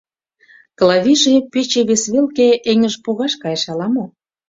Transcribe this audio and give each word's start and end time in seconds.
Клавийже 0.77 1.35
пече 1.51 1.81
вес 1.89 2.03
велке 2.13 2.49
эҥыж 2.71 2.93
погаш 3.03 3.33
кайыш 3.41 3.63
ала-мо... 3.71 4.05